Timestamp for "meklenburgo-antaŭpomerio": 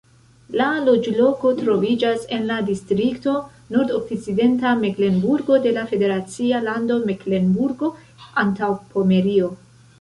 7.11-9.57